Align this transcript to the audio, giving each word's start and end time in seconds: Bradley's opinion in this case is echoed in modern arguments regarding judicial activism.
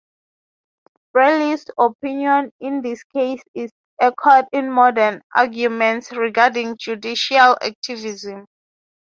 Bradley's 1.13 1.67
opinion 1.77 2.51
in 2.59 2.81
this 2.81 3.03
case 3.03 3.39
is 3.53 3.69
echoed 3.99 4.45
in 4.51 4.71
modern 4.71 5.21
arguments 5.35 6.11
regarding 6.11 6.75
judicial 6.79 7.55
activism. 7.61 8.47